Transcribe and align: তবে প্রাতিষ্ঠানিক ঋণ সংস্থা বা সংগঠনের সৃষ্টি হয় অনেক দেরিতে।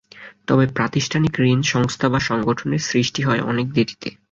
তবে 0.47 0.65
প্রাতিষ্ঠানিক 0.67 1.33
ঋণ 1.43 1.59
সংস্থা 1.63 2.07
বা 2.09 2.19
সংগঠনের 2.19 2.81
সৃষ্টি 2.81 3.21
হয় 3.23 3.41
অনেক 3.41 3.67
দেরিতে। 3.73 4.09